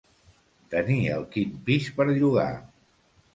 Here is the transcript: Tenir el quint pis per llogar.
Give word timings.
Tenir 0.71 0.97
el 1.17 1.25
quint 1.35 1.53
pis 1.67 1.91
per 2.01 2.09
llogar. 2.09 2.49